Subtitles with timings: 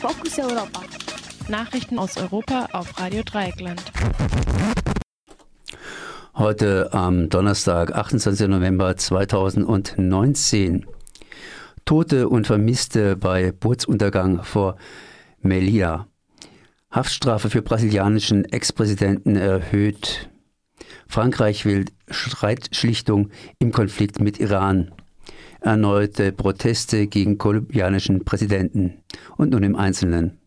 [0.00, 0.80] Fokus Europa.
[1.48, 3.82] Nachrichten aus Europa auf Radio Dreieckland.
[6.36, 8.46] Heute am Donnerstag, 28.
[8.46, 10.86] November 2019.
[11.84, 14.76] Tote und Vermisste bei Bootsuntergang vor
[15.40, 16.06] Melilla.
[16.92, 20.30] Haftstrafe für brasilianischen Ex-Präsidenten erhöht.
[21.08, 24.92] Frankreich will Streitschlichtung im Konflikt mit Iran.
[25.60, 28.94] Erneute Proteste gegen kolumbianischen Präsidenten.
[29.36, 30.38] Und nun im Einzelnen.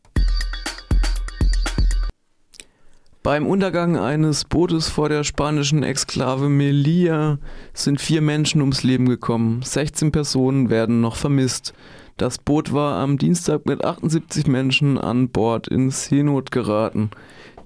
[3.21, 7.39] Beim Untergang eines Bootes vor der spanischen Exklave Melilla
[7.73, 9.61] sind vier Menschen ums Leben gekommen.
[9.63, 11.73] 16 Personen werden noch vermisst.
[12.15, 17.11] Das Boot war am Dienstag mit 78 Menschen an Bord in Seenot geraten.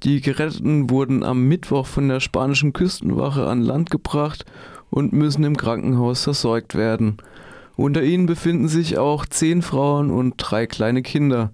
[0.04, 4.46] Die Geretteten wurden am Mittwoch von der spanischen Küstenwache an Land gebracht
[4.95, 7.17] und müssen im Krankenhaus versorgt werden.
[7.76, 11.52] Unter ihnen befinden sich auch zehn Frauen und drei kleine Kinder.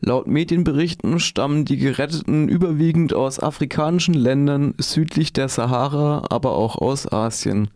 [0.00, 7.10] Laut Medienberichten stammen die Geretteten überwiegend aus afrikanischen Ländern südlich der Sahara, aber auch aus
[7.10, 7.68] Asien.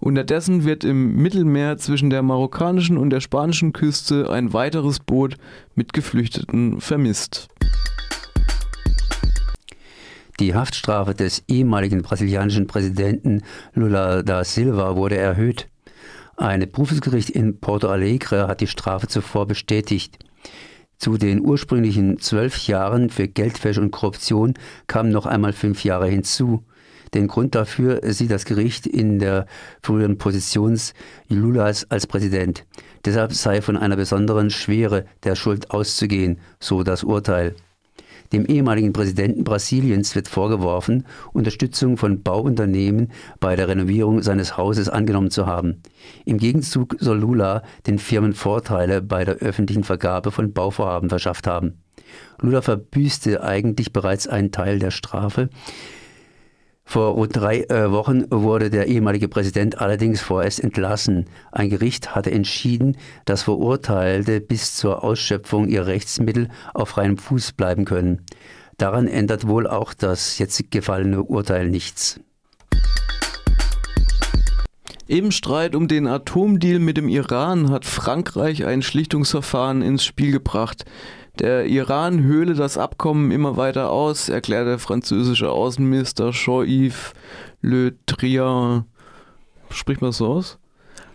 [0.00, 5.36] Unterdessen wird im Mittelmeer zwischen der marokkanischen und der spanischen Küste ein weiteres Boot
[5.76, 7.48] mit Geflüchteten vermisst.
[10.40, 13.42] Die Haftstrafe des ehemaligen brasilianischen Präsidenten
[13.74, 15.68] Lula da Silva wurde erhöht.
[16.36, 20.16] Ein Berufsgericht in Porto Alegre hat die Strafe zuvor bestätigt.
[20.96, 24.54] Zu den ursprünglichen zwölf Jahren für Geldwäsche und Korruption
[24.86, 26.64] kamen noch einmal fünf Jahre hinzu.
[27.14, 29.46] Den Grund dafür sieht das Gericht in der
[29.82, 30.78] früheren Position
[31.28, 32.64] Lulas als Präsident.
[33.04, 37.56] Deshalb sei von einer besonderen Schwere der Schuld auszugehen, so das Urteil.
[38.32, 45.30] Dem ehemaligen Präsidenten Brasiliens wird vorgeworfen, Unterstützung von Bauunternehmen bei der Renovierung seines Hauses angenommen
[45.30, 45.82] zu haben.
[46.24, 51.80] Im Gegenzug soll Lula den Firmen Vorteile bei der öffentlichen Vergabe von Bauvorhaben verschafft haben.
[52.40, 55.48] Lula verbüßte eigentlich bereits einen Teil der Strafe,
[56.88, 61.26] vor rund drei äh, Wochen wurde der ehemalige Präsident allerdings vorerst entlassen.
[61.52, 62.96] Ein Gericht hatte entschieden,
[63.26, 68.24] dass Verurteilte bis zur Ausschöpfung ihrer Rechtsmittel auf freiem Fuß bleiben können.
[68.78, 72.20] Daran ändert wohl auch das jetzt gefallene Urteil nichts.
[75.10, 80.84] Im Streit um den Atomdeal mit dem Iran hat Frankreich ein Schlichtungsverfahren ins Spiel gebracht.
[81.38, 87.14] Der Iran höhle das Abkommen immer weiter aus, erklärt der französische Außenminister Jean-Yves
[87.62, 88.84] Le Drian.
[89.70, 90.58] Spricht man so aus?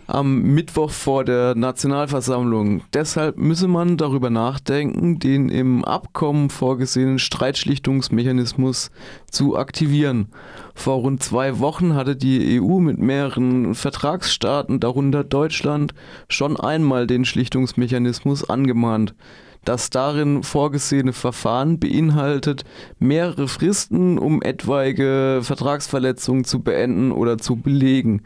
[0.07, 2.81] Am Mittwoch vor der Nationalversammlung.
[2.93, 8.91] Deshalb müsse man darüber nachdenken, den im Abkommen vorgesehenen Streitschlichtungsmechanismus
[9.31, 10.27] zu aktivieren.
[10.75, 15.93] Vor rund zwei Wochen hatte die EU mit mehreren Vertragsstaaten, darunter Deutschland,
[16.27, 19.15] schon einmal den Schlichtungsmechanismus angemahnt.
[19.63, 22.65] Das darin vorgesehene Verfahren beinhaltet
[22.99, 28.23] mehrere Fristen, um etwaige Vertragsverletzungen zu beenden oder zu belegen.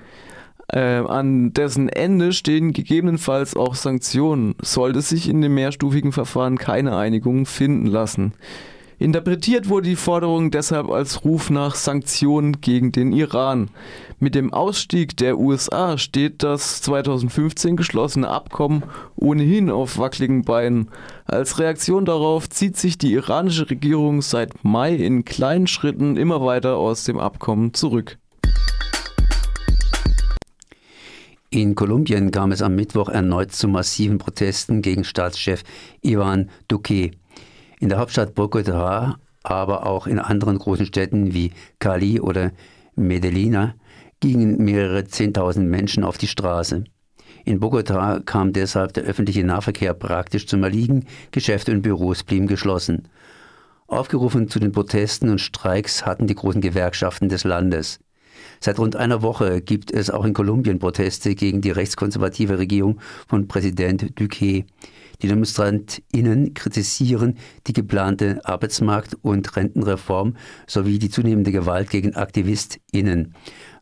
[0.70, 6.98] Äh, an dessen Ende stehen gegebenenfalls auch Sanktionen, sollte sich in dem mehrstufigen Verfahren keine
[6.98, 8.34] Einigung finden lassen.
[9.00, 13.70] Interpretiert wurde die Forderung deshalb als Ruf nach Sanktionen gegen den Iran.
[14.20, 18.82] Mit dem Ausstieg der USA steht das 2015 geschlossene Abkommen
[19.16, 20.90] ohnehin auf wackeligen Beinen.
[21.26, 26.78] Als Reaktion darauf zieht sich die iranische Regierung seit Mai in kleinen Schritten immer weiter
[26.78, 28.18] aus dem Abkommen zurück.
[31.58, 35.64] In Kolumbien kam es am Mittwoch erneut zu massiven Protesten gegen Staatschef
[36.04, 37.10] Ivan Duque.
[37.80, 42.52] In der Hauptstadt Bogotá, aber auch in anderen großen Städten wie Cali oder
[42.96, 43.74] Medellin
[44.20, 46.84] gingen mehrere Zehntausend Menschen auf die Straße.
[47.44, 53.08] In Bogotá kam deshalb der öffentliche Nahverkehr praktisch zum Erliegen, Geschäfte und Büros blieben geschlossen.
[53.88, 58.00] Aufgerufen zu den Protesten und Streiks hatten die großen Gewerkschaften des Landes.
[58.60, 63.48] Seit rund einer Woche gibt es auch in Kolumbien Proteste gegen die rechtskonservative Regierung von
[63.48, 64.66] Präsident Duque.
[65.22, 70.36] Die DemonstrantInnen kritisieren die geplante Arbeitsmarkt- und Rentenreform
[70.68, 73.34] sowie die zunehmende Gewalt gegen AktivistInnen.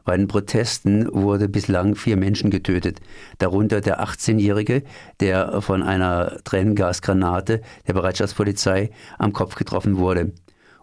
[0.06, 3.01] Bei den Protesten wurde bislang vier Menschen getötet,
[3.39, 4.83] darunter der 18-Jährige,
[5.19, 10.31] der von einer Tränengasgranate der Bereitschaftspolizei am Kopf getroffen wurde.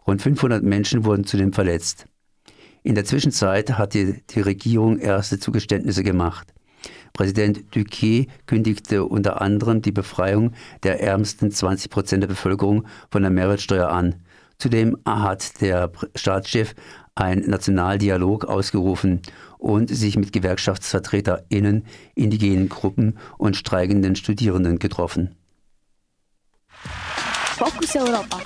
[0.07, 2.07] Rund 500 Menschen wurden zudem verletzt.
[2.85, 6.53] In der Zwischenzeit hat die, Regierung erste Zugeständnisse gemacht.
[7.13, 10.53] Präsident Duque kündigte unter anderem die Befreiung
[10.83, 14.17] der ärmsten 20 Prozent der Bevölkerung von der Mehrwertsteuer an.
[14.59, 16.75] Zudem hat der Staatschef
[17.15, 19.21] einen Nationaldialog ausgerufen
[19.59, 25.37] und sich mit GewerkschaftsvertreterInnen, indigenen Gruppen und streikenden Studierenden getroffen.
[27.59, 28.41] Fokus Europa.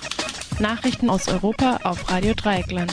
[0.58, 2.92] Nachrichten aus Europa auf Radio Dreieckland.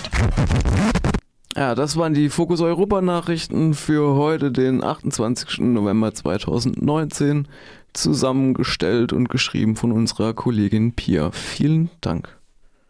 [1.55, 5.59] Ja, das waren die Fokus Europa Nachrichten für heute, den 28.
[5.59, 7.47] November 2019,
[7.93, 11.29] zusammengestellt und geschrieben von unserer Kollegin Pia.
[11.31, 12.39] Vielen Dank.